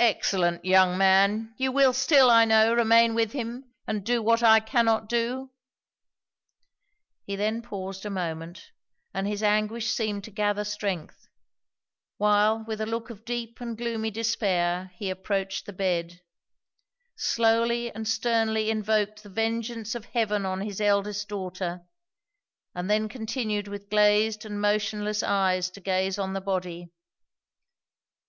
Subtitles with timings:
[0.00, 1.54] 'Excellent young man!
[1.56, 5.52] you will still, I know, remain with him, and do what I cannot do.'
[7.24, 8.72] He then paused a moment,
[9.14, 11.28] and his anguish seemed to gather strength
[12.16, 16.20] while with a look of deep and gloomy despair he approached the bed;
[17.14, 21.82] slowly and sternly invoked the vengeance of heaven on his eldest daughter;
[22.74, 26.90] and then continued with glazed and motionless eyes to gaze on the body.